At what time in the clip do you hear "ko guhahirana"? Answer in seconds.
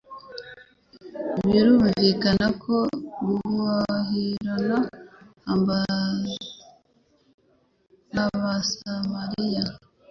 2.63-4.77